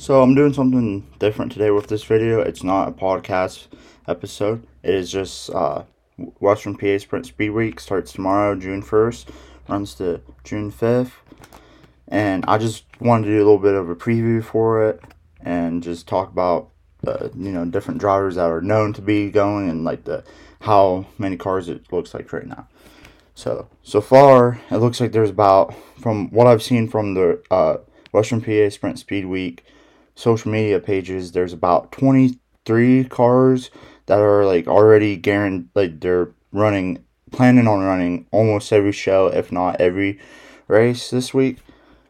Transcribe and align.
So 0.00 0.22
I'm 0.22 0.36
doing 0.36 0.52
something 0.52 1.04
different 1.18 1.50
today 1.50 1.72
with 1.72 1.88
this 1.88 2.04
video. 2.04 2.40
It's 2.40 2.62
not 2.62 2.86
a 2.86 2.92
podcast 2.92 3.66
episode. 4.06 4.64
It 4.84 4.94
is 4.94 5.10
just 5.10 5.50
uh, 5.50 5.82
Western 6.38 6.76
PA 6.76 6.98
Sprint 6.98 7.26
Speed 7.26 7.50
Week 7.50 7.80
starts 7.80 8.12
tomorrow, 8.12 8.54
June 8.54 8.80
1st, 8.80 9.26
runs 9.68 9.94
to 9.96 10.20
June 10.44 10.70
5th. 10.70 11.10
And 12.06 12.44
I 12.46 12.58
just 12.58 12.84
wanted 13.00 13.26
to 13.26 13.32
do 13.32 13.36
a 13.38 13.44
little 13.44 13.58
bit 13.58 13.74
of 13.74 13.90
a 13.90 13.96
preview 13.96 14.42
for 14.42 14.88
it 14.88 15.02
and 15.40 15.82
just 15.82 16.06
talk 16.06 16.30
about 16.30 16.70
uh, 17.04 17.30
you 17.36 17.50
know 17.50 17.64
different 17.64 17.98
drivers 17.98 18.36
that 18.36 18.48
are 18.48 18.62
known 18.62 18.92
to 18.92 19.02
be 19.02 19.30
going 19.32 19.68
and 19.68 19.82
like 19.82 20.04
the 20.04 20.22
how 20.60 21.06
many 21.18 21.36
cars 21.36 21.68
it 21.68 21.92
looks 21.92 22.14
like 22.14 22.32
right 22.32 22.46
now. 22.46 22.68
So 23.34 23.68
so 23.82 24.00
far 24.00 24.60
it 24.70 24.76
looks 24.76 25.00
like 25.00 25.10
there's 25.10 25.30
about 25.30 25.74
from 25.98 26.30
what 26.30 26.46
I've 26.46 26.62
seen 26.62 26.86
from 26.86 27.14
the 27.14 27.42
uh, 27.50 27.78
Western 28.12 28.40
PA 28.40 28.70
Sprint 28.70 29.00
Speed 29.00 29.26
Week 29.26 29.64
social 30.18 30.50
media 30.50 30.80
pages, 30.80 31.30
there's 31.30 31.52
about 31.52 31.92
23 31.92 33.04
cars 33.04 33.70
that 34.06 34.18
are 34.18 34.44
like 34.44 34.66
already 34.66 35.16
guaranteed, 35.16 35.68
like 35.76 36.00
they're 36.00 36.30
running, 36.50 37.04
planning 37.30 37.68
on 37.68 37.84
running 37.84 38.26
almost 38.32 38.72
every 38.72 38.90
show, 38.90 39.28
if 39.28 39.52
not 39.52 39.80
every 39.80 40.18
race 40.66 41.10
this 41.10 41.32
week. 41.32 41.58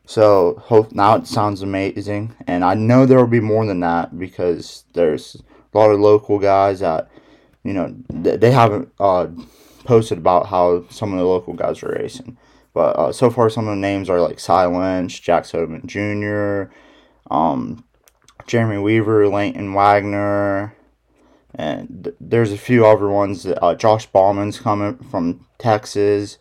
So 0.06 0.58
hope 0.64 0.92
now 0.92 1.16
it 1.16 1.26
sounds 1.26 1.60
amazing, 1.60 2.34
and 2.46 2.64
I 2.64 2.72
know 2.72 3.04
there 3.04 3.18
will 3.18 3.26
be 3.26 3.40
more 3.40 3.66
than 3.66 3.80
that 3.80 4.18
because 4.18 4.84
there's 4.94 5.36
a 5.74 5.78
lot 5.78 5.90
of 5.90 6.00
local 6.00 6.38
guys 6.38 6.80
that 6.80 7.10
you 7.62 7.74
know 7.74 7.94
they 8.08 8.50
haven't 8.50 8.90
uh, 8.98 9.26
posted 9.84 10.16
about 10.16 10.46
how 10.46 10.88
some 10.88 11.12
of 11.12 11.18
the 11.18 11.26
local 11.26 11.52
guys 11.52 11.82
are 11.82 11.94
racing. 12.00 12.38
But 12.72 12.96
uh, 12.96 13.12
so 13.12 13.28
far, 13.28 13.50
some 13.50 13.68
of 13.68 13.74
the 13.74 13.80
names 13.80 14.08
are 14.08 14.22
like 14.22 14.38
Sye 14.38 14.64
Lynch, 14.64 15.20
Jack 15.20 15.44
Sodeman 15.44 15.84
Jr., 15.84 16.72
um, 17.30 17.84
Jeremy 18.48 18.78
Weaver, 18.78 19.28
Leighton 19.28 19.74
Wagner, 19.74 20.74
and 21.54 22.04
th- 22.04 22.16
there's 22.18 22.50
a 22.50 22.58
few 22.58 22.86
other 22.86 23.08
ones. 23.08 23.46
Uh, 23.46 23.74
Josh 23.74 24.10
Baughman's 24.10 24.58
coming 24.58 24.96
from 24.96 25.46
Texas. 25.58 26.38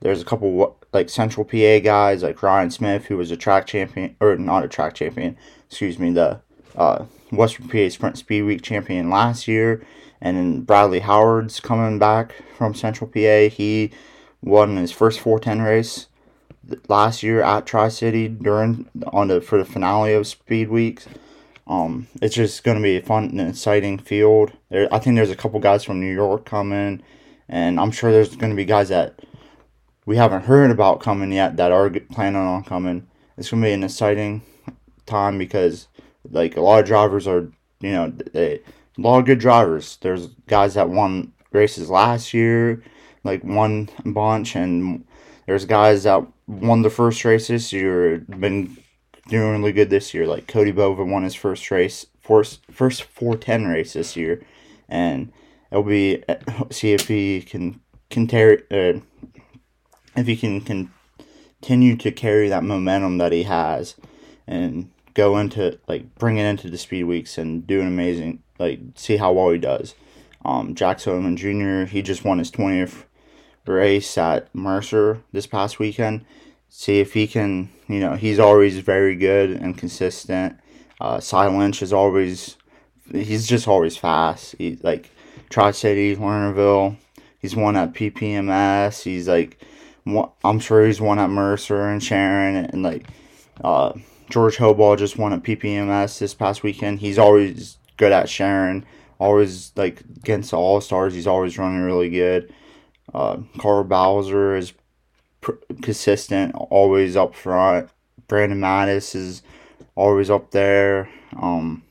There's 0.00 0.20
a 0.20 0.26
couple 0.26 0.76
like 0.92 1.08
Central 1.08 1.44
PA 1.44 1.80
guys 1.80 2.22
like 2.22 2.42
Ryan 2.42 2.70
Smith, 2.70 3.06
who 3.06 3.16
was 3.16 3.30
a 3.30 3.36
track 3.36 3.66
champion 3.66 4.14
or 4.20 4.36
not 4.36 4.64
a 4.64 4.68
track 4.68 4.94
champion, 4.94 5.36
excuse 5.66 5.98
me, 5.98 6.12
the 6.12 6.40
uh, 6.76 7.06
Western 7.30 7.66
PA 7.68 7.88
Sprint 7.88 8.18
Speed 8.18 8.42
Week 8.42 8.62
champion 8.62 9.10
last 9.10 9.48
year, 9.48 9.84
and 10.20 10.36
then 10.36 10.60
Bradley 10.60 11.00
Howard's 11.00 11.60
coming 11.60 11.98
back 11.98 12.34
from 12.56 12.74
Central 12.74 13.08
PA. 13.08 13.48
He 13.48 13.90
won 14.42 14.76
his 14.76 14.92
first 14.92 15.18
410 15.20 15.62
race 15.62 16.06
last 16.88 17.22
year 17.22 17.42
at 17.42 17.64
Tri 17.64 17.88
City 17.88 18.28
during 18.28 18.86
on 19.12 19.28
the 19.28 19.40
for 19.40 19.56
the 19.56 19.64
finale 19.64 20.12
of 20.12 20.26
Speed 20.26 20.68
Weeks. 20.68 21.06
Um, 21.68 22.08
it's 22.22 22.34
just 22.34 22.64
going 22.64 22.78
to 22.78 22.82
be 22.82 22.96
a 22.96 23.02
fun 23.02 23.24
and 23.24 23.40
exciting 23.40 23.98
field. 23.98 24.52
There, 24.70 24.92
I 24.92 24.98
think 24.98 25.16
there's 25.16 25.30
a 25.30 25.36
couple 25.36 25.60
guys 25.60 25.84
from 25.84 26.00
New 26.00 26.12
York 26.12 26.46
coming, 26.46 27.02
and 27.48 27.78
I'm 27.78 27.90
sure 27.90 28.10
there's 28.10 28.34
going 28.34 28.50
to 28.50 28.56
be 28.56 28.64
guys 28.64 28.88
that 28.88 29.20
we 30.06 30.16
haven't 30.16 30.44
heard 30.44 30.70
about 30.70 31.00
coming 31.00 31.30
yet 31.30 31.58
that 31.58 31.70
are 31.70 31.90
planning 31.90 32.40
on 32.40 32.64
coming. 32.64 33.06
It's 33.36 33.50
going 33.50 33.62
to 33.62 33.68
be 33.68 33.72
an 33.72 33.84
exciting 33.84 34.42
time 35.04 35.36
because 35.36 35.88
like 36.30 36.56
a 36.56 36.62
lot 36.62 36.80
of 36.80 36.86
drivers 36.86 37.26
are, 37.26 37.52
you 37.80 37.92
know, 37.92 38.08
they, 38.32 38.54
a 38.54 39.00
lot 39.00 39.18
of 39.18 39.26
good 39.26 39.38
drivers. 39.38 39.98
There's 40.00 40.28
guys 40.46 40.74
that 40.74 40.88
won 40.88 41.32
races 41.52 41.90
last 41.90 42.32
year, 42.32 42.82
like 43.24 43.44
one 43.44 43.90
bunch, 44.06 44.56
and 44.56 45.04
there's 45.46 45.66
guys 45.66 46.04
that 46.04 46.26
won 46.46 46.80
the 46.80 46.90
first 46.90 47.24
race 47.24 47.48
this 47.48 47.72
year, 47.72 48.18
been 48.18 48.76
doing 49.28 49.60
really 49.60 49.72
good 49.72 49.90
this 49.90 50.12
year. 50.12 50.26
Like 50.26 50.48
Cody 50.48 50.72
Bova 50.72 51.04
won 51.04 51.22
his 51.22 51.34
first 51.34 51.70
race, 51.70 52.06
first 52.20 52.60
first 52.70 53.04
four 53.04 53.36
ten 53.36 53.66
race 53.66 53.92
this 53.92 54.16
year, 54.16 54.42
and 54.88 55.32
it'll 55.70 55.84
be 55.84 56.24
see 56.70 56.92
if 56.92 57.08
he 57.08 57.42
can 57.42 57.80
can 58.10 58.26
carry 58.26 58.62
uh, 58.70 59.00
if 60.16 60.26
he 60.26 60.36
can 60.36 60.60
can 60.60 60.90
continue 61.60 61.96
to 61.96 62.10
carry 62.10 62.48
that 62.48 62.64
momentum 62.64 63.18
that 63.18 63.32
he 63.32 63.44
has, 63.44 63.94
and 64.46 64.90
go 65.14 65.38
into 65.38 65.78
like 65.86 66.14
bring 66.16 66.38
it 66.38 66.44
into 66.44 66.68
the 66.68 66.78
speed 66.78 67.04
weeks 67.04 67.38
and 67.38 67.66
do 67.66 67.80
an 67.80 67.86
amazing 67.86 68.42
like 68.58 68.80
see 68.96 69.18
how 69.18 69.32
well 69.32 69.50
he 69.50 69.58
does. 69.58 69.94
Um, 70.44 70.74
Jack 70.74 70.98
Sodeman 70.98 71.36
Jr. 71.36 71.90
He 71.90 72.02
just 72.02 72.24
won 72.24 72.38
his 72.38 72.50
twentieth 72.50 73.04
race 73.66 74.16
at 74.16 74.52
Mercer 74.54 75.22
this 75.30 75.46
past 75.46 75.78
weekend 75.78 76.24
see 76.68 77.00
if 77.00 77.12
he 77.12 77.26
can, 77.26 77.70
you 77.88 78.00
know, 78.00 78.14
he's 78.14 78.38
always 78.38 78.78
very 78.78 79.16
good 79.16 79.50
and 79.50 79.76
consistent. 79.76 80.58
Uh, 81.00 81.20
Sye 81.20 81.48
Lynch 81.48 81.82
is 81.82 81.92
always, 81.92 82.56
he's 83.10 83.46
just 83.46 83.68
always 83.68 83.96
fast. 83.96 84.54
He 84.58 84.78
like 84.82 85.10
Tri 85.50 85.70
City, 85.70 86.16
Lernerville. 86.16 86.96
He's 87.40 87.54
won 87.54 87.76
at 87.76 87.94
PPMS. 87.94 89.02
He's 89.02 89.28
like, 89.28 89.62
I'm 90.44 90.58
sure 90.58 90.86
he's 90.86 91.00
won 91.00 91.18
at 91.18 91.30
Mercer 91.30 91.88
and 91.88 92.02
Sharon 92.02 92.56
and 92.56 92.82
like, 92.82 93.06
uh, 93.62 93.92
George 94.30 94.56
Hobaugh 94.56 94.98
just 94.98 95.18
won 95.18 95.32
at 95.32 95.42
PPMS 95.42 96.18
this 96.18 96.34
past 96.34 96.62
weekend. 96.62 97.00
He's 97.00 97.18
always 97.18 97.78
good 97.96 98.12
at 98.12 98.28
Sharon. 98.28 98.84
Always 99.18 99.72
like 99.74 100.00
against 100.00 100.50
the 100.50 100.58
All 100.58 100.80
Stars. 100.80 101.14
He's 101.14 101.26
always 101.26 101.58
running 101.58 101.80
really 101.80 102.10
good. 102.10 102.52
Uh, 103.12 103.38
Carl 103.58 103.84
Bowser 103.84 104.54
is 104.56 104.72
consistent, 105.82 106.54
always 106.54 107.16
up 107.16 107.34
front. 107.34 107.90
Brandon 108.26 108.60
Matus 108.60 109.14
is 109.14 109.42
always 109.94 110.30
up 110.30 110.50
there. 110.50 111.08
Um, 111.40 111.82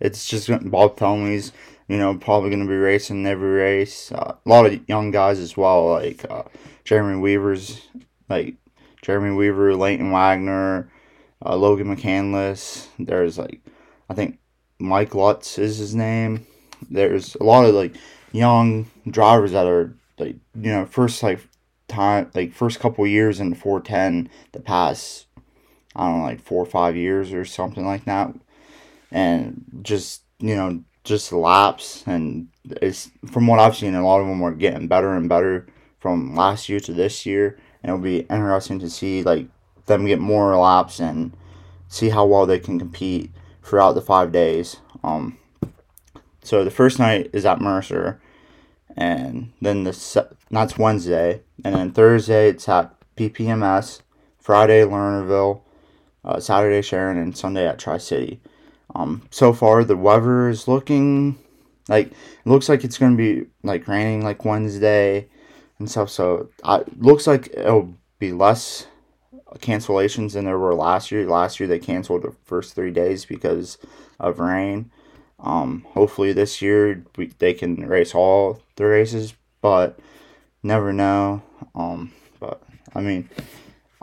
it's 0.00 0.28
just 0.28 0.50
Bob 0.70 0.98
Felmy's, 0.98 1.52
you 1.88 1.96
know, 1.98 2.16
probably 2.16 2.50
going 2.50 2.62
to 2.62 2.68
be 2.68 2.76
racing 2.76 3.26
every 3.26 3.50
race. 3.50 4.12
Uh, 4.12 4.34
a 4.44 4.48
lot 4.48 4.66
of 4.66 4.88
young 4.88 5.10
guys 5.10 5.38
as 5.38 5.56
well, 5.56 5.90
like 5.90 6.24
uh, 6.30 6.42
Jeremy 6.84 7.18
Weaver's, 7.18 7.80
like 8.28 8.56
Jeremy 9.02 9.34
Weaver, 9.34 9.76
Leighton 9.76 10.10
Wagner, 10.10 10.90
uh, 11.44 11.56
Logan 11.56 11.94
McCandless. 11.94 12.88
There's 12.98 13.38
like, 13.38 13.60
I 14.10 14.14
think 14.14 14.38
Mike 14.78 15.14
Lutz 15.14 15.58
is 15.58 15.78
his 15.78 15.94
name. 15.94 16.46
There's 16.90 17.36
a 17.36 17.44
lot 17.44 17.64
of 17.64 17.74
like 17.74 17.94
young 18.32 18.90
drivers 19.08 19.52
that 19.52 19.66
are 19.66 19.96
like, 20.18 20.36
you 20.54 20.70
know, 20.70 20.86
first 20.86 21.22
like 21.22 21.40
time, 21.88 22.30
like 22.34 22.52
first 22.52 22.80
couple 22.80 23.06
years 23.06 23.40
in 23.40 23.50
the 23.50 23.56
410, 23.56 24.30
the 24.52 24.60
past, 24.60 25.26
I 25.94 26.06
don't 26.06 26.18
know, 26.18 26.24
like 26.24 26.40
four 26.40 26.62
or 26.62 26.66
five 26.66 26.96
years 26.96 27.32
or 27.32 27.44
something 27.44 27.86
like 27.86 28.04
that. 28.04 28.34
And 29.10 29.64
just, 29.82 30.22
you 30.38 30.56
know, 30.56 30.82
just 31.04 31.32
laps. 31.32 32.02
And 32.06 32.48
it's 32.64 33.10
from 33.30 33.46
what 33.46 33.60
I've 33.60 33.76
seen, 33.76 33.94
a 33.94 34.04
lot 34.04 34.20
of 34.20 34.26
them 34.26 34.42
are 34.42 34.52
getting 34.52 34.88
better 34.88 35.14
and 35.14 35.28
better 35.28 35.66
from 35.98 36.34
last 36.34 36.68
year 36.68 36.80
to 36.80 36.92
this 36.92 37.24
year. 37.24 37.58
And 37.82 37.90
it'll 37.90 38.02
be 38.02 38.20
interesting 38.20 38.78
to 38.80 38.90
see, 38.90 39.22
like, 39.22 39.46
them 39.86 40.06
get 40.06 40.18
more 40.18 40.56
laps 40.56 41.00
and 41.00 41.32
see 41.88 42.08
how 42.08 42.26
well 42.26 42.46
they 42.46 42.58
can 42.58 42.78
compete 42.78 43.30
throughout 43.62 43.92
the 43.92 44.02
five 44.02 44.32
days. 44.32 44.78
Um, 45.02 45.38
so 46.42 46.64
the 46.64 46.70
first 46.70 46.98
night 46.98 47.30
is 47.32 47.46
at 47.46 47.60
Mercer, 47.60 48.20
and 48.96 49.52
then 49.60 49.84
the 49.84 50.26
that's 50.50 50.78
Wednesday, 50.78 51.42
and 51.64 51.74
then 51.74 51.92
Thursday 51.92 52.48
it's 52.48 52.68
at 52.68 52.94
PPMS, 53.16 54.00
Friday 54.38 54.82
Lernerville, 54.82 55.60
uh, 56.24 56.40
Saturday 56.40 56.82
Sharon, 56.82 57.18
and 57.18 57.36
Sunday 57.36 57.66
at 57.66 57.78
Tri 57.78 57.98
City. 57.98 58.40
Um, 58.94 59.22
so 59.30 59.52
far 59.52 59.84
the 59.84 59.96
weather 59.96 60.48
is 60.48 60.68
looking 60.68 61.38
like 61.88 62.08
it 62.08 62.16
looks 62.46 62.68
like 62.68 62.84
it's 62.84 62.98
gonna 62.98 63.16
be 63.16 63.46
like 63.62 63.86
raining 63.86 64.24
like 64.24 64.44
Wednesday 64.44 65.28
and 65.78 65.90
stuff. 65.90 66.10
So 66.10 66.48
it 66.64 67.02
looks 67.02 67.26
like 67.26 67.48
it'll 67.52 67.94
be 68.18 68.32
less 68.32 68.86
cancellations 69.58 70.32
than 70.32 70.44
there 70.44 70.58
were 70.58 70.74
last 70.74 71.10
year. 71.10 71.26
Last 71.26 71.60
year 71.60 71.68
they 71.68 71.78
canceled 71.78 72.22
the 72.22 72.34
first 72.44 72.74
three 72.74 72.90
days 72.90 73.24
because 73.24 73.78
of 74.18 74.38
rain. 74.38 74.90
Um, 75.38 75.86
hopefully 75.90 76.32
this 76.32 76.62
year 76.62 77.04
we, 77.16 77.26
they 77.38 77.54
can 77.54 77.86
race 77.86 78.14
all 78.14 78.62
the 78.76 78.86
races, 78.86 79.34
but 79.60 79.98
never 80.62 80.92
know. 80.92 81.42
Um, 81.74 82.12
but 82.40 82.62
I 82.94 83.00
mean, 83.00 83.28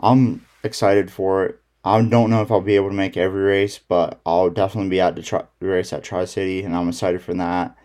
I'm 0.00 0.46
excited 0.62 1.10
for 1.10 1.46
it. 1.46 1.60
I 1.84 2.00
don't 2.00 2.30
know 2.30 2.40
if 2.40 2.50
I'll 2.50 2.62
be 2.62 2.76
able 2.76 2.88
to 2.88 2.94
make 2.94 3.16
every 3.16 3.42
race, 3.42 3.78
but 3.78 4.20
I'll 4.24 4.48
definitely 4.48 4.88
be 4.88 5.00
at 5.00 5.16
the 5.16 5.22
tri- 5.22 5.44
race 5.60 5.92
at 5.92 6.02
Tri 6.02 6.24
City, 6.24 6.62
and 6.62 6.74
I'm 6.74 6.88
excited 6.88 7.20
for 7.20 7.34
that. 7.34 7.76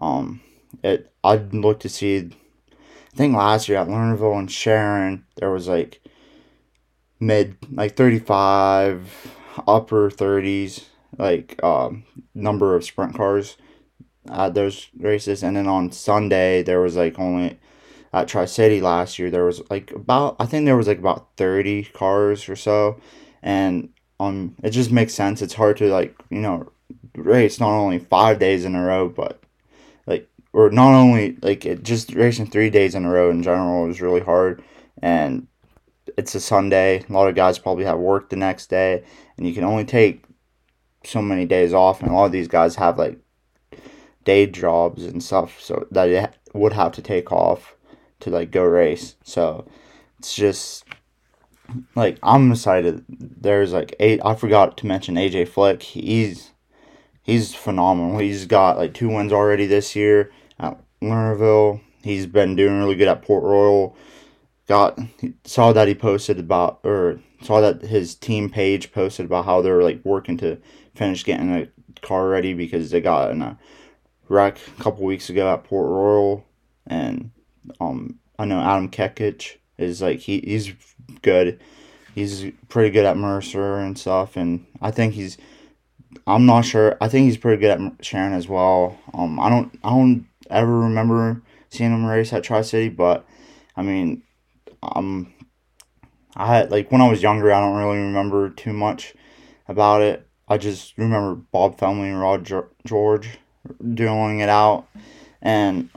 Um, 0.00 0.40
it 0.82 1.12
I'd 1.22 1.52
look 1.52 1.80
to 1.80 1.88
see. 1.88 2.30
I 2.70 3.16
think 3.16 3.36
last 3.36 3.68
year 3.68 3.78
at 3.78 3.88
Lernerville 3.88 4.38
and 4.38 4.50
Sharon, 4.50 5.26
there 5.36 5.50
was 5.50 5.68
like 5.68 6.00
mid 7.20 7.56
like 7.70 7.94
35, 7.94 9.36
upper 9.66 10.10
30s, 10.10 10.84
like 11.18 11.62
um, 11.62 12.04
number 12.34 12.74
of 12.74 12.84
sprint 12.84 13.14
cars 13.14 13.56
at 14.30 14.54
those 14.54 14.88
races, 14.98 15.42
and 15.42 15.56
then 15.56 15.66
on 15.66 15.92
Sunday 15.92 16.62
there 16.62 16.80
was 16.80 16.96
like 16.96 17.18
only 17.18 17.58
at 18.12 18.28
Tri 18.28 18.44
City 18.44 18.80
last 18.80 19.18
year, 19.18 19.30
there 19.30 19.44
was 19.44 19.62
like 19.70 19.90
about 19.92 20.36
I 20.38 20.46
think 20.46 20.66
there 20.66 20.76
was 20.76 20.88
like 20.88 20.98
about 20.98 21.36
thirty 21.36 21.84
cars 21.84 22.48
or 22.48 22.56
so, 22.56 23.00
and 23.42 23.88
um, 24.20 24.54
it 24.62 24.70
just 24.70 24.92
makes 24.92 25.14
sense. 25.14 25.42
It's 25.42 25.54
hard 25.54 25.76
to 25.78 25.90
like 25.90 26.14
you 26.30 26.40
know 26.40 26.70
race 27.16 27.58
not 27.60 27.70
only 27.70 27.98
five 27.98 28.38
days 28.38 28.64
in 28.64 28.74
a 28.74 28.82
row, 28.84 29.08
but 29.08 29.42
like 30.06 30.28
or 30.52 30.70
not 30.70 30.94
only 30.94 31.38
like 31.42 31.64
it 31.64 31.82
just 31.82 32.14
racing 32.14 32.46
three 32.46 32.70
days 32.70 32.94
in 32.94 33.04
a 33.04 33.10
row 33.10 33.30
in 33.30 33.42
general 33.42 33.88
is 33.88 34.02
really 34.02 34.20
hard, 34.20 34.62
and 35.00 35.46
it's 36.18 36.34
a 36.34 36.40
Sunday. 36.40 37.04
A 37.08 37.12
lot 37.12 37.28
of 37.28 37.34
guys 37.34 37.58
probably 37.58 37.84
have 37.84 37.98
work 37.98 38.28
the 38.28 38.36
next 38.36 38.68
day, 38.68 39.04
and 39.36 39.46
you 39.46 39.54
can 39.54 39.64
only 39.64 39.84
take 39.84 40.24
so 41.04 41.22
many 41.22 41.46
days 41.46 41.72
off, 41.72 42.00
and 42.00 42.10
a 42.10 42.14
lot 42.14 42.26
of 42.26 42.32
these 42.32 42.48
guys 42.48 42.76
have 42.76 42.98
like 42.98 43.18
day 44.24 44.46
jobs 44.46 45.04
and 45.04 45.22
stuff, 45.22 45.60
so 45.60 45.86
that 45.90 46.04
you 46.04 46.26
would 46.54 46.72
have 46.72 46.92
to 46.92 47.02
take 47.02 47.32
off 47.32 47.76
to 48.20 48.30
like 48.30 48.50
go 48.50 48.64
race. 48.64 49.16
So 49.24 49.66
it's 50.18 50.34
just 50.34 50.84
like 51.94 52.18
I'm 52.22 52.52
excited. 52.52 53.04
There's 53.08 53.72
like 53.72 53.94
eight. 54.00 54.20
I 54.24 54.34
forgot 54.34 54.76
to 54.78 54.86
mention 54.86 55.16
AJ 55.16 55.48
Flick. 55.48 55.82
He's 55.82 56.52
he's 57.22 57.54
phenomenal. 57.54 58.18
He's 58.18 58.46
got 58.46 58.76
like 58.76 58.94
two 58.94 59.08
wins 59.08 59.32
already 59.32 59.66
this 59.66 59.96
year 59.96 60.30
at 60.58 60.78
Lernerville. 61.00 61.80
He's 62.02 62.26
been 62.26 62.56
doing 62.56 62.78
really 62.78 62.96
good 62.96 63.08
at 63.08 63.22
Port 63.22 63.44
Royal. 63.44 63.96
Got 64.68 64.98
saw 65.44 65.72
that 65.72 65.88
he 65.88 65.94
posted 65.94 66.38
about 66.38 66.80
or 66.84 67.20
saw 67.42 67.60
that 67.60 67.82
his 67.82 68.14
team 68.14 68.48
page 68.48 68.92
posted 68.92 69.26
about 69.26 69.44
how 69.44 69.60
they're 69.60 69.82
like 69.82 70.04
working 70.04 70.36
to 70.38 70.58
finish 70.94 71.24
getting 71.24 71.50
a 71.50 71.68
car 72.00 72.28
ready 72.28 72.54
because 72.54 72.90
they 72.90 73.00
got 73.00 73.30
in 73.30 73.42
a 73.42 73.58
wreck 74.28 74.58
a 74.78 74.82
couple 74.82 75.04
weeks 75.04 75.30
ago 75.30 75.52
at 75.52 75.64
Port 75.64 75.88
Royal 75.88 76.44
and 76.86 77.30
um 77.80 78.18
I 78.38 78.44
know 78.44 78.60
Adam 78.60 78.88
Kekich 78.88 79.56
is 79.78 80.02
like 80.02 80.20
he, 80.20 80.40
he's 80.40 80.72
good. 81.22 81.60
He's 82.14 82.46
pretty 82.68 82.90
good 82.90 83.04
at 83.04 83.16
Mercer 83.16 83.78
and 83.78 83.98
stuff 83.98 84.36
and 84.36 84.66
I 84.80 84.90
think 84.90 85.14
he's 85.14 85.38
I'm 86.26 86.46
not 86.46 86.64
sure. 86.64 86.96
I 87.00 87.08
think 87.08 87.26
he's 87.26 87.36
pretty 87.36 87.60
good 87.60 87.70
at 87.70 88.04
Sharon 88.04 88.32
as 88.32 88.48
well. 88.48 88.98
Um, 89.14 89.40
I 89.40 89.48
don't, 89.48 89.78
I 89.82 89.90
don't 89.90 90.26
ever 90.50 90.80
remember 90.80 91.42
seeing 91.70 91.90
him 91.90 92.04
race 92.04 92.32
at 92.32 92.44
Tri 92.44 92.62
City, 92.62 92.88
but 92.88 93.24
I 93.76 93.82
mean, 93.82 94.22
um, 94.82 95.32
I 96.36 96.46
had 96.46 96.70
like 96.70 96.92
when 96.92 97.00
I 97.00 97.08
was 97.08 97.22
younger, 97.22 97.52
I 97.52 97.60
don't 97.60 97.76
really 97.76 97.98
remember 97.98 98.50
too 98.50 98.72
much 98.72 99.14
about 99.68 100.02
it. 100.02 100.26
I 100.52 100.58
just 100.58 100.98
remember 100.98 101.34
Bob 101.50 101.78
Felmy 101.78 102.10
and 102.10 102.20
Rod 102.20 102.46
George 102.84 103.38
doing 103.94 104.40
it 104.40 104.50
out, 104.50 104.86
and 105.40 105.88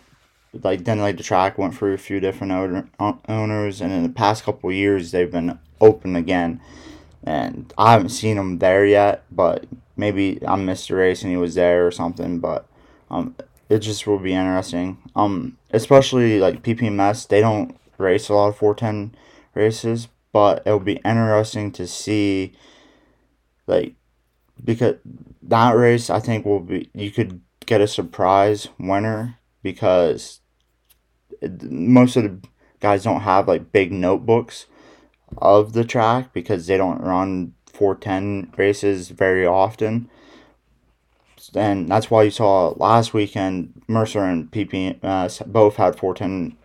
like 0.54 0.86
then 0.86 1.00
like 1.00 1.18
the 1.18 1.24
track 1.24 1.58
went 1.58 1.76
through 1.76 1.94
a 1.94 1.98
few 1.98 2.22
different 2.22 2.54
owner, 2.54 2.90
owners, 3.28 3.82
and 3.82 3.92
in 3.92 4.04
the 4.04 4.10
past 4.10 4.46
couple 4.46 4.72
years 4.72 5.12
they've 5.12 5.30
been 5.30 5.60
open 5.82 6.16
again, 6.16 6.62
and 7.22 7.74
I 7.78 7.92
haven't 7.92 8.10
seen 8.10 8.38
them 8.38 8.60
there 8.60 8.86
yet, 8.86 9.26
but 9.30 9.66
maybe 9.98 10.40
I 10.48 10.56
missed 10.56 10.90
a 10.90 10.96
race 10.96 11.22
and 11.22 11.32
he 11.32 11.38
was 11.38 11.56
there 11.56 11.86
or 11.86 11.92
something, 11.92 12.40
but 12.40 12.66
um, 13.12 13.36
it 13.68 13.80
just 13.80 14.08
will 14.08 14.20
be 14.20 14.34
interesting. 14.34 15.00
Um, 15.18 15.58
especially 15.72 16.40
like 16.40 16.64
PPMS, 16.64 17.28
they 17.28 17.42
don't 17.42 17.78
race 17.98 18.30
a 18.30 18.34
lot 18.34 18.48
of 18.48 18.56
410 18.56 19.20
races, 19.54 20.08
but 20.32 20.64
it'll 20.66 20.80
be 20.80 21.02
interesting 21.04 21.74
to 21.74 21.86
see 21.86 22.54
like 23.68 23.96
because 24.64 24.96
that 25.44 25.72
race 25.72 26.10
I 26.10 26.20
think 26.20 26.46
will 26.46 26.60
be 26.60 26.90
you 26.94 27.12
could 27.12 27.42
get 27.66 27.82
a 27.82 27.88
surprise 27.88 28.70
winner 28.80 29.40
because 29.64 30.42
most 31.64 32.16
of 32.16 32.24
the 32.24 32.48
guys 32.80 33.04
don't 33.04 33.22
have 33.22 33.48
like 33.48 33.72
big 33.72 33.92
notebooks 33.92 34.66
of 35.38 35.74
the 35.74 35.84
track 35.84 36.34
because 36.34 36.68
they 36.68 36.78
don't 36.78 37.02
run 37.02 37.54
410 37.74 38.54
races 38.58 39.10
very 39.10 39.46
often. 39.46 40.10
And 41.54 41.90
that's 41.90 42.10
why 42.10 42.24
you 42.24 42.32
saw 42.32 42.70
last 42.78 43.14
weekend 43.14 43.82
Mercer 43.88 44.24
and 44.24 44.50
PP 44.52 45.00
both 45.48 45.76
had 45.76 45.98
410 45.98 46.58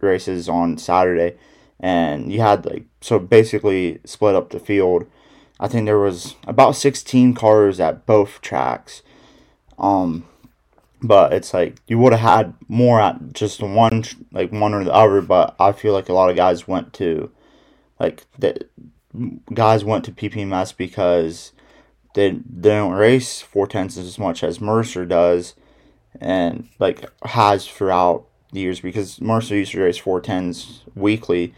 races 0.00 0.48
on 0.48 0.78
Saturday. 0.78 1.36
And 1.80 2.32
you 2.32 2.40
had 2.40 2.64
like, 2.66 2.84
so 3.00 3.18
basically 3.18 4.00
split 4.04 4.34
up 4.34 4.50
the 4.50 4.58
field. 4.58 5.06
I 5.58 5.68
think 5.68 5.86
there 5.86 5.98
was 5.98 6.34
about 6.46 6.76
16 6.76 7.34
cars 7.34 7.80
at 7.80 8.06
both 8.06 8.40
tracks. 8.40 9.02
Um, 9.78 10.26
but 11.02 11.32
it's 11.32 11.54
like 11.54 11.76
you 11.86 11.98
would 11.98 12.12
have 12.12 12.20
had 12.20 12.54
more 12.68 13.00
at 13.00 13.32
just 13.32 13.62
one, 13.62 14.04
like 14.32 14.52
one 14.52 14.74
or 14.74 14.84
the 14.84 14.92
other. 14.92 15.20
But 15.20 15.54
I 15.58 15.72
feel 15.72 15.92
like 15.92 16.08
a 16.08 16.12
lot 16.12 16.30
of 16.30 16.36
guys 16.36 16.68
went 16.68 16.92
to, 16.94 17.30
like 17.98 18.24
the 18.38 18.66
guys 19.52 19.84
went 19.84 20.04
to 20.04 20.12
PPMS 20.12 20.76
because 20.76 21.52
they, 22.14 22.30
they 22.30 22.70
don't 22.70 22.92
race 22.92 23.40
four 23.40 23.66
tenths 23.66 23.96
as 23.96 24.18
much 24.18 24.42
as 24.42 24.60
Mercer 24.60 25.04
does, 25.04 25.54
and 26.20 26.68
like 26.78 27.04
has 27.24 27.66
throughout 27.66 28.26
the 28.52 28.60
years 28.60 28.80
because 28.80 29.20
Mercer 29.20 29.56
used 29.56 29.72
to 29.72 29.80
race 29.80 29.98
four 29.98 30.20
tens 30.20 30.82
weekly. 30.94 31.54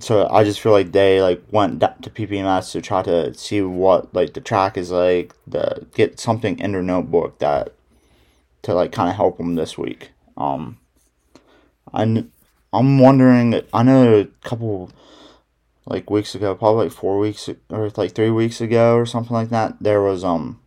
So 0.00 0.28
I 0.30 0.44
just 0.44 0.60
feel 0.60 0.72
like 0.72 0.92
they 0.92 1.20
like 1.20 1.42
went 1.50 1.80
to 1.80 2.10
PPMS 2.10 2.72
to 2.72 2.82
try 2.82 3.02
to 3.02 3.34
see 3.34 3.60
what 3.62 4.14
like 4.14 4.34
the 4.34 4.40
track 4.40 4.76
is 4.76 4.90
like, 4.90 5.34
the 5.46 5.86
get 5.94 6.20
something 6.20 6.58
in 6.58 6.72
their 6.72 6.82
notebook 6.82 7.38
that 7.38 7.74
to 8.62 8.74
like 8.74 8.92
kind 8.92 9.08
of 9.08 9.16
help 9.16 9.38
them 9.38 9.54
this 9.54 9.78
week. 9.78 10.10
Um, 10.36 10.78
I 11.92 12.24
I'm 12.72 12.98
wondering. 12.98 13.62
I 13.72 13.82
know 13.82 14.20
a 14.20 14.24
couple 14.46 14.90
like 15.86 16.10
weeks 16.10 16.34
ago, 16.34 16.54
probably 16.54 16.86
like 16.86 16.92
four 16.92 17.18
weeks 17.18 17.48
or 17.70 17.90
like 17.96 18.12
three 18.12 18.30
weeks 18.30 18.60
ago 18.60 18.96
or 18.96 19.06
something 19.06 19.34
like 19.34 19.50
that. 19.50 19.76
There 19.80 20.02
was 20.02 20.24
um, 20.24 20.60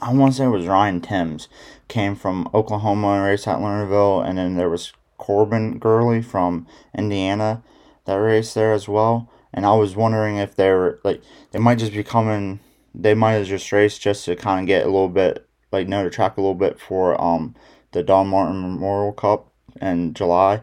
I 0.00 0.12
want 0.12 0.32
to 0.32 0.38
say 0.38 0.44
it 0.44 0.48
was 0.48 0.66
Ryan 0.66 1.00
Timms 1.00 1.48
came 1.88 2.14
from 2.14 2.48
Oklahoma 2.52 3.14
and 3.14 3.24
raced 3.24 3.48
at 3.48 3.58
Lernerville, 3.58 4.26
and 4.26 4.38
then 4.38 4.56
there 4.56 4.68
was 4.68 4.92
Corbin 5.16 5.78
Gurley 5.78 6.22
from 6.22 6.66
Indiana 6.96 7.62
that 8.08 8.16
raced 8.16 8.54
there 8.54 8.72
as 8.72 8.88
well. 8.88 9.30
And 9.54 9.64
I 9.64 9.74
was 9.74 9.96
wondering 9.96 10.36
if 10.36 10.56
they 10.56 10.70
were 10.70 11.00
like 11.04 11.22
they 11.52 11.58
might 11.58 11.78
just 11.78 11.92
be 11.92 12.02
coming. 12.02 12.60
They 12.94 13.14
might 13.14 13.34
have 13.34 13.46
just 13.46 13.70
raced 13.70 14.00
just 14.00 14.24
to 14.24 14.34
kind 14.34 14.60
of 14.60 14.66
get 14.66 14.82
a 14.82 14.90
little 14.90 15.08
bit 15.08 15.46
like 15.70 15.86
know 15.86 16.02
the 16.02 16.10
track 16.10 16.36
a 16.36 16.40
little 16.40 16.54
bit 16.54 16.80
for 16.80 17.20
um 17.20 17.54
the 17.92 18.02
Don 18.02 18.28
Martin 18.28 18.60
Memorial 18.60 19.12
Cup 19.12 19.52
in 19.80 20.12
July 20.14 20.62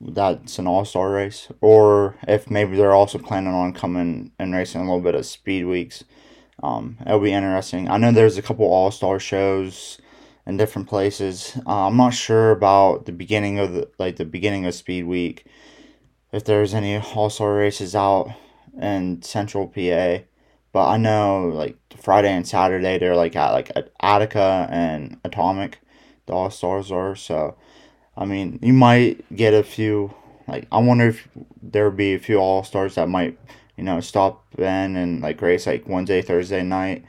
that's 0.00 0.58
an 0.58 0.66
all 0.66 0.84
star 0.84 1.10
race, 1.10 1.48
or 1.60 2.16
if 2.26 2.50
maybe 2.50 2.76
they're 2.76 2.92
also 2.92 3.18
planning 3.18 3.54
on 3.54 3.72
coming 3.72 4.32
and 4.38 4.54
racing 4.54 4.80
a 4.80 4.84
little 4.84 5.00
bit 5.00 5.14
of 5.14 5.26
speed 5.26 5.64
weeks. 5.64 6.04
Um, 6.62 6.98
it'll 7.06 7.20
be 7.20 7.32
interesting. 7.32 7.88
I 7.88 7.96
know 7.96 8.12
there's 8.12 8.38
a 8.38 8.42
couple 8.42 8.66
all 8.66 8.90
star 8.90 9.18
shows 9.18 9.98
in 10.46 10.56
different 10.56 10.88
places. 10.88 11.58
Uh, 11.66 11.86
I'm 11.86 11.96
not 11.96 12.14
sure 12.14 12.50
about 12.50 13.06
the 13.06 13.12
beginning 13.12 13.58
of 13.58 13.72
the 13.72 13.90
like 13.98 14.16
the 14.16 14.24
beginning 14.24 14.66
of 14.66 14.74
speed 14.74 15.04
week. 15.04 15.46
If 16.34 16.42
there's 16.42 16.74
any 16.74 16.96
all 16.98 17.30
star 17.30 17.54
races 17.54 17.94
out 17.94 18.28
in 18.76 19.22
Central 19.22 19.68
PA, 19.68 20.24
but 20.72 20.88
I 20.88 20.96
know 20.96 21.46
like 21.54 21.76
Friday 21.96 22.32
and 22.32 22.44
Saturday 22.44 22.98
they're 22.98 23.14
like 23.14 23.36
at 23.36 23.52
like 23.52 23.70
Attica 24.00 24.66
and 24.68 25.20
Atomic, 25.22 25.78
the 26.26 26.32
all 26.32 26.50
stars 26.50 26.90
are 26.90 27.14
so. 27.14 27.56
I 28.16 28.24
mean, 28.24 28.58
you 28.62 28.72
might 28.72 29.24
get 29.36 29.54
a 29.54 29.62
few. 29.62 30.12
Like, 30.48 30.66
I 30.72 30.78
wonder 30.78 31.06
if 31.06 31.28
there 31.62 31.84
would 31.84 31.96
be 31.96 32.14
a 32.14 32.18
few 32.18 32.38
all 32.38 32.64
stars 32.64 32.96
that 32.96 33.08
might, 33.08 33.38
you 33.76 33.84
know, 33.84 34.00
stop 34.00 34.44
in 34.58 34.96
and 34.96 35.22
like 35.22 35.40
race 35.40 35.68
like 35.68 35.88
Wednesday, 35.88 36.20
Thursday 36.20 36.64
night, 36.64 37.04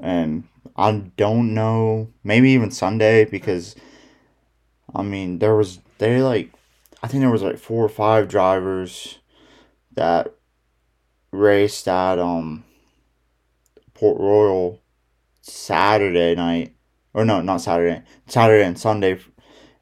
and 0.00 0.42
I 0.76 0.90
don't 1.16 1.54
know, 1.54 2.08
maybe 2.24 2.50
even 2.50 2.72
Sunday 2.72 3.26
because, 3.26 3.76
I 4.92 5.02
mean, 5.02 5.38
there 5.38 5.54
was 5.54 5.78
they 5.98 6.20
like, 6.20 6.50
I 7.02 7.08
think 7.08 7.20
there 7.20 7.30
was 7.30 7.42
like 7.42 7.58
four 7.58 7.84
or 7.84 7.88
five 7.88 8.28
drivers 8.28 9.18
that 9.92 10.34
raced 11.30 11.88
at 11.88 12.18
um 12.18 12.64
Port 13.94 14.20
Royal 14.20 14.80
Saturday 15.40 16.34
night, 16.34 16.74
or 17.14 17.24
no, 17.24 17.40
not 17.40 17.60
Saturday, 17.60 18.02
Saturday 18.26 18.64
and 18.64 18.78
Sunday 18.78 19.18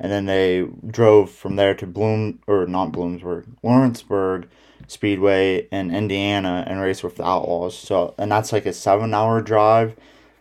and 0.04 0.10
then 0.10 0.26
they 0.26 0.66
drove 0.86 1.30
from 1.30 1.56
there 1.56 1.74
to 1.74 1.86
Bloom 1.86 2.40
or 2.46 2.66
not 2.66 2.92
Bloomsburg, 2.92 3.46
Lawrenceburg 3.62 4.48
Speedway 4.86 5.66
in 5.72 5.94
Indiana 5.94 6.64
and 6.66 6.80
raced 6.80 7.02
with 7.04 7.16
the 7.16 7.24
Outlaws. 7.24 7.76
So 7.78 8.14
and 8.18 8.30
that's 8.30 8.52
like 8.52 8.66
a 8.66 8.72
seven 8.72 9.14
hour 9.14 9.40
drive, 9.40 9.96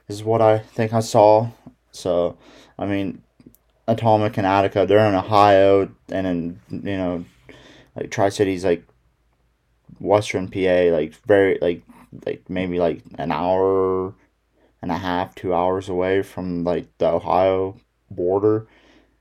is 0.07 0.23
what 0.23 0.41
I 0.41 0.59
think 0.59 0.93
I 0.93 0.99
saw. 0.99 1.49
So 1.91 2.37
I 2.77 2.85
mean, 2.85 3.21
Atomic 3.87 4.37
and 4.37 4.47
Attica, 4.47 4.85
they're 4.85 5.07
in 5.07 5.15
Ohio, 5.15 5.89
and 6.09 6.27
in 6.27 6.59
you 6.69 6.97
know, 6.97 7.25
like 7.95 8.11
Tri 8.11 8.29
Cities, 8.29 8.63
like 8.63 8.85
Western 9.99 10.47
PA, 10.47 10.91
like 10.91 11.13
very 11.25 11.57
like 11.61 11.83
like 12.25 12.49
maybe 12.49 12.79
like 12.79 13.01
an 13.17 13.31
hour 13.31 14.13
and 14.81 14.91
a 14.91 14.97
half, 14.97 15.35
two 15.35 15.53
hours 15.53 15.89
away 15.89 16.21
from 16.21 16.63
like 16.63 16.87
the 16.97 17.07
Ohio 17.07 17.77
border 18.09 18.67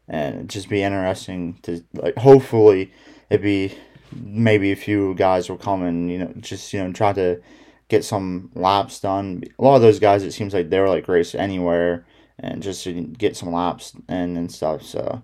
and 0.09 0.49
just 0.49 0.69
be 0.69 0.83
interesting 0.83 1.59
to 1.63 1.83
like. 1.95 2.17
Hopefully, 2.17 2.93
it'd 3.31 3.43
be 3.43 3.75
maybe 4.13 4.73
a 4.73 4.77
few 4.77 5.15
guys 5.15 5.49
will 5.49 5.57
come 5.57 5.83
and 5.83 6.11
you 6.11 6.19
know 6.19 6.33
just 6.39 6.73
you 6.73 6.83
know 6.83 6.93
try 6.93 7.13
to 7.13 7.41
get 7.89 8.05
some 8.05 8.51
laps 8.55 9.01
done. 9.01 9.43
A 9.59 9.63
lot 9.63 9.77
of 9.77 9.83
those 9.83 9.99
guys, 9.99 10.23
it 10.23 10.33
seems 10.33 10.55
like 10.55 10.71
they're 10.71 10.89
like 10.89 11.09
race 11.09 11.35
anywhere 11.35 12.07
and 12.43 12.63
just 12.63 12.85
to 12.85 12.93
get 12.93 13.37
some 13.37 13.53
laps 13.53 13.95
in 14.09 14.37
and 14.37 14.53
stuff. 14.53 14.83
So, 14.83 15.23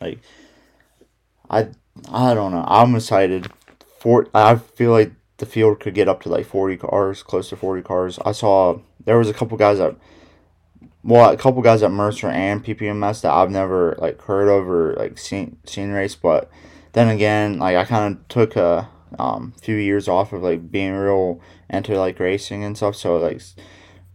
like, 0.00 0.20
I 1.50 1.68
I 2.10 2.34
don't 2.34 2.52
know. 2.52 2.64
I'm 2.66 2.94
excited. 2.94 3.50
For 3.98 4.28
I 4.32 4.54
feel 4.56 4.92
like 4.92 5.12
the 5.38 5.46
field 5.46 5.80
could 5.80 5.94
get 5.94 6.08
up 6.08 6.22
to 6.22 6.28
like 6.28 6.46
40 6.46 6.76
cars, 6.76 7.22
close 7.22 7.48
to 7.48 7.56
40 7.56 7.82
cars. 7.82 8.18
I 8.24 8.32
saw 8.32 8.80
there 9.04 9.18
was 9.18 9.28
a 9.28 9.34
couple 9.34 9.56
guys 9.56 9.78
that, 9.78 9.96
well, 11.02 11.30
a 11.30 11.36
couple 11.36 11.62
guys 11.62 11.82
at 11.82 11.90
Mercer 11.90 12.28
and 12.28 12.64
PPMS 12.64 13.22
that 13.22 13.32
I've 13.32 13.50
never 13.50 13.96
like 13.98 14.22
heard 14.22 14.48
of 14.48 14.68
or 14.68 14.94
like 14.94 15.18
seen 15.18 15.58
seen 15.64 15.90
race. 15.90 16.14
But 16.14 16.48
then 16.92 17.08
again, 17.08 17.58
like 17.58 17.76
I 17.76 17.84
kind 17.84 18.16
of 18.16 18.28
took 18.28 18.54
a 18.54 18.88
um, 19.18 19.52
few 19.60 19.76
years 19.76 20.06
off 20.06 20.32
of 20.32 20.42
like 20.42 20.70
being 20.70 20.92
real 20.92 21.40
into 21.68 21.98
like 21.98 22.20
racing 22.20 22.62
and 22.62 22.76
stuff. 22.76 22.94
So 22.94 23.16
like 23.16 23.40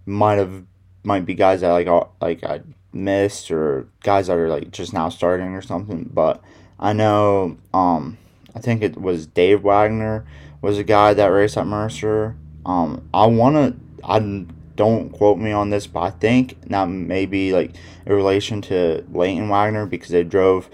might 0.05 0.35
have 0.37 0.65
might 1.03 1.25
be 1.25 1.35
guys 1.35 1.61
that 1.61 1.71
like 1.71 1.87
like 2.21 2.43
I 2.43 2.61
missed 2.91 3.51
or 3.51 3.87
guys 4.03 4.27
that 4.27 4.37
are 4.37 4.49
like 4.49 4.71
just 4.71 4.93
now 4.93 5.09
starting 5.09 5.53
or 5.53 5.61
something. 5.61 6.09
But 6.13 6.41
I 6.79 6.93
know 6.93 7.57
um 7.73 8.17
I 8.55 8.59
think 8.59 8.81
it 8.81 8.99
was 8.99 9.27
Dave 9.27 9.63
Wagner 9.63 10.25
was 10.61 10.77
a 10.77 10.83
guy 10.83 11.13
that 11.13 11.27
raced 11.27 11.57
at 11.57 11.67
Mercer. 11.67 12.35
Um 12.65 13.07
I 13.13 13.25
wanna 13.25 13.75
I 14.03 14.45
don't 14.75 15.09
quote 15.09 15.37
me 15.37 15.51
on 15.51 15.69
this, 15.69 15.87
but 15.87 15.99
I 16.01 16.09
think 16.11 16.61
that 16.69 16.85
may 16.85 17.25
be 17.25 17.53
like 17.53 17.71
in 18.05 18.13
relation 18.13 18.61
to 18.63 19.05
Leighton 19.11 19.49
Wagner 19.49 19.85
because 19.85 20.09
they 20.09 20.23
drove 20.23 20.69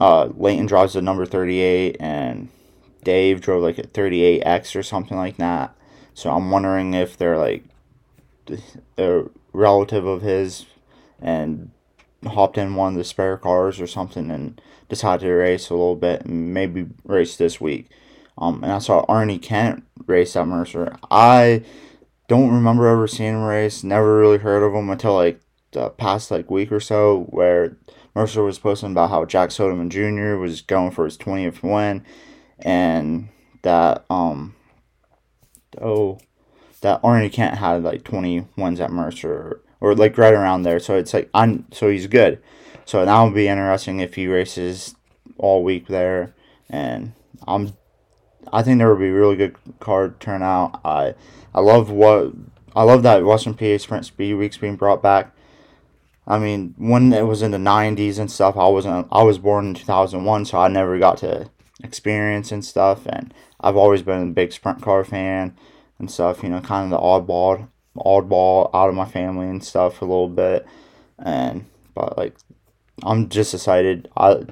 uh 0.00 0.30
Leighton 0.36 0.66
drives 0.66 0.94
the 0.94 1.02
number 1.02 1.26
thirty 1.26 1.60
eight 1.60 1.96
and 2.00 2.48
Dave 3.04 3.40
drove 3.40 3.62
like 3.62 3.78
a 3.78 3.86
thirty 3.86 4.22
eight 4.22 4.42
X 4.42 4.74
or 4.76 4.82
something 4.82 5.16
like 5.16 5.36
that. 5.36 5.74
So 6.14 6.30
I'm 6.30 6.50
wondering 6.50 6.94
if 6.94 7.16
they're 7.16 7.38
like 7.38 7.64
a 8.98 9.24
relative 9.52 10.06
of 10.06 10.22
his 10.22 10.66
and 11.20 11.70
hopped 12.26 12.58
in 12.58 12.74
one 12.74 12.92
of 12.92 12.98
the 12.98 13.04
spare 13.04 13.36
cars 13.36 13.80
or 13.80 13.86
something 13.86 14.30
and 14.30 14.60
decided 14.88 15.26
to 15.26 15.32
race 15.32 15.70
a 15.70 15.74
little 15.74 15.96
bit 15.96 16.24
and 16.24 16.52
maybe 16.52 16.86
race 17.04 17.36
this 17.36 17.60
week. 17.60 17.88
Um, 18.38 18.62
and 18.62 18.72
I 18.72 18.78
saw 18.78 19.04
Arnie 19.06 19.40
Kent 19.40 19.84
race 20.06 20.36
at 20.36 20.46
Mercer. 20.46 20.96
I 21.10 21.62
don't 22.28 22.52
remember 22.52 22.86
ever 22.86 23.06
seeing 23.06 23.34
him 23.34 23.42
race. 23.42 23.82
Never 23.84 24.18
really 24.18 24.38
heard 24.38 24.62
of 24.62 24.74
him 24.74 24.88
until 24.88 25.14
like 25.14 25.40
the 25.72 25.90
past 25.90 26.30
like 26.30 26.50
week 26.50 26.72
or 26.72 26.80
so, 26.80 27.26
where 27.30 27.76
Mercer 28.14 28.42
was 28.42 28.58
posting 28.58 28.92
about 28.92 29.10
how 29.10 29.24
Jack 29.24 29.50
Sodeman 29.50 29.88
Jr. 29.88 30.36
was 30.36 30.60
going 30.62 30.90
for 30.90 31.04
his 31.04 31.16
twentieth 31.16 31.62
win, 31.62 32.04
and 32.58 33.28
that 33.62 34.04
um 34.08 34.54
oh 35.80 36.18
that 36.80 37.02
Arnie 37.02 37.32
Kent 37.32 37.58
had 37.58 37.82
like 37.82 38.04
20 38.04 38.46
wins 38.56 38.80
at 38.80 38.90
Mercer 38.90 39.32
or, 39.32 39.60
or 39.80 39.94
like 39.94 40.16
right 40.18 40.34
around 40.34 40.62
there. 40.62 40.78
So 40.78 40.96
it's 40.96 41.14
like 41.14 41.28
I'm 41.34 41.66
so 41.72 41.88
he's 41.88 42.06
good. 42.06 42.42
So 42.84 43.04
that 43.04 43.22
would 43.22 43.34
be 43.34 43.48
interesting 43.48 44.00
if 44.00 44.14
he 44.14 44.26
races 44.26 44.94
all 45.38 45.62
week 45.62 45.86
there, 45.86 46.34
and 46.68 47.12
I'm 47.46 47.74
I 48.52 48.62
think 48.62 48.78
there 48.78 48.90
would 48.90 48.98
be 48.98 49.10
really 49.10 49.36
good 49.36 49.56
card 49.78 50.18
turnout. 50.20 50.80
I 50.84 51.14
I 51.54 51.60
love 51.60 51.90
what 51.90 52.32
I 52.74 52.82
love 52.82 53.02
that 53.02 53.24
Western 53.24 53.54
PA 53.54 53.78
Sprint 53.78 54.06
Speed 54.06 54.34
Week's 54.34 54.56
being 54.56 54.76
brought 54.76 55.02
back. 55.02 55.34
I 56.26 56.38
mean, 56.38 56.74
when 56.78 57.12
it 57.12 57.26
was 57.26 57.42
in 57.42 57.50
the 57.50 57.58
'90s 57.58 58.18
and 58.18 58.30
stuff, 58.30 58.56
I 58.56 58.68
wasn't. 58.68 59.08
I 59.10 59.22
was 59.22 59.38
born 59.38 59.66
in 59.68 59.74
2001, 59.74 60.46
so 60.46 60.58
I 60.58 60.68
never 60.68 60.98
got 60.98 61.18
to 61.18 61.50
experience 61.82 62.52
and 62.52 62.64
stuff. 62.64 63.06
And 63.06 63.32
I've 63.60 63.76
always 63.76 64.02
been 64.02 64.22
a 64.22 64.32
big 64.32 64.52
sprint 64.52 64.82
car 64.82 65.04
fan 65.04 65.56
and 66.00 66.10
stuff. 66.10 66.42
You 66.42 66.48
know, 66.48 66.60
kind 66.60 66.84
of 66.84 66.90
the 66.90 67.04
oddball, 67.04 67.68
oddball 67.96 68.70
out 68.74 68.88
of 68.88 68.94
my 68.94 69.04
family 69.04 69.48
and 69.48 69.62
stuff 69.62 70.02
a 70.02 70.04
little 70.04 70.28
bit. 70.28 70.66
And 71.18 71.66
but 71.94 72.18
like, 72.18 72.34
I'm 73.02 73.28
just 73.28 73.54
excited. 73.54 74.08
I 74.16 74.46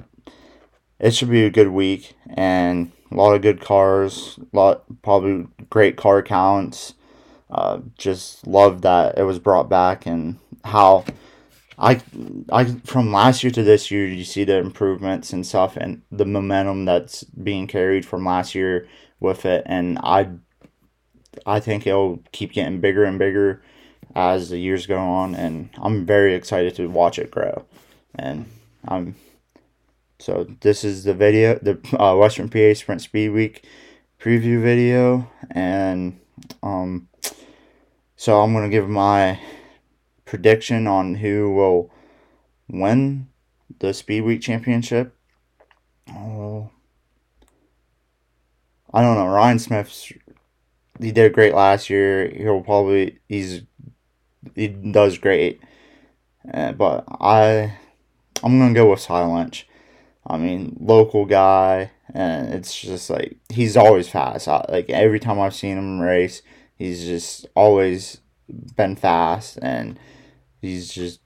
it 0.99 1.13
should 1.13 1.29
be 1.29 1.45
a 1.45 1.49
good 1.49 1.69
week 1.69 2.13
and 2.29 2.91
a 3.11 3.15
lot 3.15 3.33
of 3.33 3.41
good 3.41 3.61
cars. 3.61 4.39
Lot 4.53 4.83
probably 5.01 5.47
great 5.69 5.97
car 5.97 6.21
counts. 6.21 6.93
Uh, 7.49 7.79
just 7.97 8.45
love 8.45 8.83
that 8.83 9.17
it 9.17 9.23
was 9.23 9.39
brought 9.39 9.69
back 9.69 10.05
and 10.05 10.37
how 10.63 11.03
I 11.79 12.01
I 12.51 12.65
from 12.83 13.11
last 13.11 13.43
year 13.43 13.51
to 13.51 13.63
this 13.63 13.89
year 13.89 14.05
you 14.05 14.23
see 14.23 14.43
the 14.43 14.57
improvements 14.57 15.33
and 15.33 15.47
stuff 15.47 15.75
and 15.75 16.03
the 16.11 16.25
momentum 16.25 16.85
that's 16.85 17.23
being 17.23 17.65
carried 17.65 18.05
from 18.05 18.25
last 18.25 18.53
year 18.53 18.87
with 19.19 19.45
it 19.45 19.63
and 19.65 19.97
I 20.03 20.29
I 21.45 21.59
think 21.59 21.85
it'll 21.85 22.23
keep 22.31 22.53
getting 22.53 22.81
bigger 22.81 23.03
and 23.03 23.19
bigger 23.19 23.61
as 24.15 24.49
the 24.49 24.57
years 24.57 24.87
go 24.87 24.97
on, 24.97 25.35
and 25.35 25.69
I'm 25.77 26.05
very 26.05 26.33
excited 26.33 26.75
to 26.75 26.87
watch 26.87 27.19
it 27.19 27.31
grow. 27.31 27.65
And 28.15 28.45
I'm 28.87 29.15
so 30.19 30.45
this 30.59 30.83
is 30.83 31.05
the 31.05 31.13
video, 31.13 31.57
the 31.59 31.79
uh, 31.97 32.15
Western 32.15 32.49
PA 32.49 32.73
Sprint 32.73 33.01
Speed 33.01 33.29
Week 33.29 33.65
preview 34.19 34.61
video, 34.61 35.31
and 35.51 36.19
um, 36.61 37.07
so 38.17 38.41
I'm 38.41 38.53
gonna 38.53 38.69
give 38.69 38.89
my 38.89 39.39
prediction 40.25 40.87
on 40.87 41.15
who 41.15 41.51
will 41.53 41.91
win 42.67 43.29
the 43.79 43.93
Speed 43.93 44.21
Week 44.21 44.41
Championship. 44.41 45.15
Oh, 46.09 46.69
I 48.93 49.01
don't 49.01 49.15
know. 49.15 49.27
Ryan 49.27 49.59
Smith's 49.59 50.11
he 50.99 51.11
did 51.11 51.33
great 51.33 51.53
last 51.53 51.89
year. 51.89 52.29
He'll 52.29 52.61
probably 52.61 53.19
he's 53.27 53.63
he 54.55 54.67
does 54.67 55.17
great, 55.17 55.61
uh, 56.53 56.73
but 56.73 57.05
I 57.19 57.77
I'm 58.43 58.59
gonna 58.59 58.73
go 58.73 58.89
with 58.91 59.03
Ty 59.03 59.25
Lynch. 59.25 59.67
I 60.25 60.37
mean, 60.37 60.77
local 60.79 61.25
guy, 61.25 61.91
and 62.13 62.53
it's 62.53 62.79
just 62.79 63.09
like 63.09 63.37
he's 63.49 63.77
always 63.77 64.09
fast. 64.09 64.47
I, 64.47 64.65
like 64.69 64.89
every 64.89 65.19
time 65.19 65.39
I've 65.39 65.55
seen 65.55 65.77
him 65.77 65.99
race, 65.99 66.41
he's 66.75 67.05
just 67.05 67.47
always 67.55 68.21
been 68.75 68.95
fast, 68.95 69.59
and 69.61 69.99
he's 70.61 70.93
just 70.93 71.21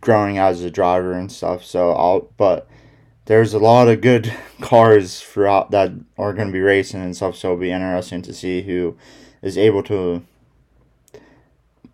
growing 0.00 0.38
as 0.38 0.62
a 0.62 0.70
driver 0.70 1.12
and 1.12 1.30
stuff. 1.30 1.64
So 1.64 1.92
I'll, 1.92 2.32
but 2.36 2.68
there's 3.28 3.52
a 3.52 3.58
lot 3.58 3.88
of 3.88 4.00
good 4.00 4.32
cars 4.62 5.20
throughout 5.20 5.70
that 5.70 5.92
are 6.16 6.32
going 6.32 6.48
to 6.48 6.52
be 6.52 6.60
racing 6.60 7.02
and 7.02 7.14
stuff. 7.14 7.36
So 7.36 7.48
it'll 7.48 7.60
be 7.60 7.70
interesting 7.70 8.22
to 8.22 8.32
see 8.32 8.62
who 8.62 8.96
is 9.42 9.58
able 9.58 9.82
to 9.82 10.22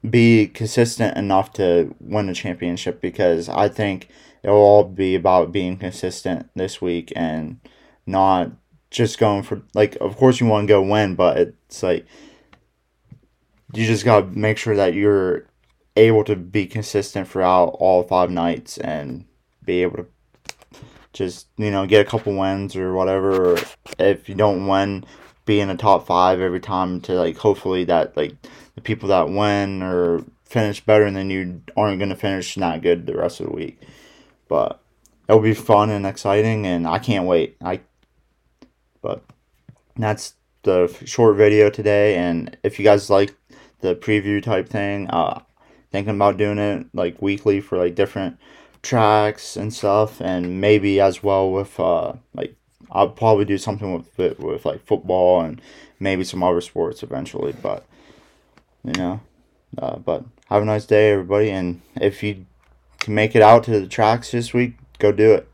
be 0.08 0.46
consistent 0.46 1.16
enough 1.16 1.52
to 1.54 1.92
win 1.98 2.28
the 2.28 2.34
championship 2.34 3.00
because 3.00 3.48
I 3.48 3.68
think 3.68 4.08
it'll 4.44 4.56
all 4.56 4.84
be 4.84 5.16
about 5.16 5.50
being 5.50 5.76
consistent 5.76 6.48
this 6.54 6.80
week 6.80 7.12
and 7.16 7.58
not 8.06 8.52
just 8.92 9.18
going 9.18 9.42
for 9.42 9.62
like 9.74 9.96
of 10.00 10.16
course 10.16 10.38
you 10.38 10.46
want 10.46 10.68
to 10.68 10.72
go 10.72 10.80
win 10.80 11.16
but 11.16 11.36
it's 11.36 11.82
like 11.82 12.06
you 13.72 13.84
just 13.84 14.04
got 14.04 14.20
to 14.20 14.38
make 14.38 14.56
sure 14.56 14.76
that 14.76 14.94
you're 14.94 15.48
able 15.96 16.22
to 16.22 16.36
be 16.36 16.66
consistent 16.66 17.26
throughout 17.26 17.70
all 17.80 18.04
five 18.04 18.30
nights 18.30 18.78
and 18.78 19.24
be 19.64 19.82
able 19.82 19.96
to 19.96 20.06
just 21.14 21.46
you 21.56 21.70
know 21.70 21.86
get 21.86 22.06
a 22.06 22.10
couple 22.10 22.36
wins 22.36 22.76
or 22.76 22.92
whatever. 22.92 23.54
Or 23.54 23.58
if 23.98 24.28
you 24.28 24.34
don't 24.34 24.66
win, 24.66 25.06
be 25.46 25.60
in 25.60 25.68
the 25.68 25.76
top 25.76 26.06
five 26.06 26.40
every 26.40 26.60
time 26.60 27.00
to 27.02 27.14
like 27.14 27.38
hopefully 27.38 27.84
that 27.84 28.14
like 28.16 28.34
the 28.74 28.82
people 28.82 29.08
that 29.08 29.30
win 29.30 29.82
or 29.82 30.22
finish 30.44 30.84
better 30.84 31.10
than 31.10 31.30
you 31.30 31.62
aren't 31.76 31.98
gonna 31.98 32.16
finish 32.16 32.56
not 32.58 32.82
good 32.82 33.06
the 33.06 33.16
rest 33.16 33.40
of 33.40 33.46
the 33.46 33.52
week. 33.52 33.80
But 34.48 34.80
it'll 35.28 35.40
be 35.40 35.54
fun 35.54 35.88
and 35.90 36.06
exciting, 36.06 36.66
and 36.66 36.86
I 36.86 36.98
can't 36.98 37.26
wait. 37.26 37.56
I 37.64 37.80
but 39.00 39.24
that's 39.96 40.34
the 40.62 40.94
short 41.04 41.36
video 41.36 41.70
today, 41.70 42.16
and 42.16 42.56
if 42.62 42.78
you 42.78 42.84
guys 42.84 43.08
like 43.08 43.34
the 43.80 43.94
preview 43.94 44.42
type 44.42 44.68
thing, 44.68 45.08
uh, 45.10 45.42
thinking 45.92 46.14
about 46.14 46.38
doing 46.38 46.58
it 46.58 46.86
like 46.94 47.20
weekly 47.20 47.60
for 47.60 47.78
like 47.78 47.94
different 47.94 48.38
tracks 48.84 49.56
and 49.56 49.72
stuff, 49.72 50.20
and 50.20 50.60
maybe 50.60 51.00
as 51.00 51.22
well 51.22 51.50
with 51.50 51.78
uh, 51.80 52.12
like 52.34 52.54
I'll 52.90 53.08
probably 53.08 53.44
do 53.44 53.58
something 53.58 53.92
with 53.92 54.20
it 54.20 54.38
with 54.38 54.64
like 54.64 54.86
football 54.86 55.40
and 55.40 55.60
maybe 55.98 56.24
some 56.24 56.42
other 56.42 56.60
sports 56.60 57.02
eventually. 57.02 57.52
But 57.52 57.84
you 58.84 58.92
know, 58.92 59.20
uh, 59.78 59.96
but 59.96 60.24
have 60.48 60.62
a 60.62 60.66
nice 60.66 60.86
day, 60.86 61.10
everybody, 61.10 61.50
and 61.50 61.80
if 61.96 62.22
you 62.22 62.46
can 63.00 63.14
make 63.14 63.34
it 63.34 63.42
out 63.42 63.64
to 63.64 63.80
the 63.80 63.88
tracks 63.88 64.30
this 64.30 64.52
week, 64.54 64.74
go 64.98 65.10
do 65.10 65.32
it. 65.32 65.48